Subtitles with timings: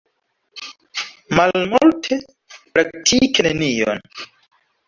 [1.39, 2.19] Malmulte,
[2.73, 4.05] praktike nenion.